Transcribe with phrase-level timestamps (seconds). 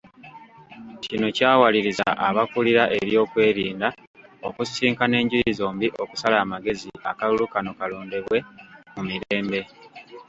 [1.03, 3.87] Kino kyawaliriza abakulira eby'okwerinda
[4.47, 8.37] okusisinkana enjuyi zombi okusala amagezi akalulu kano kalondebwe
[8.93, 9.61] mu mirembe.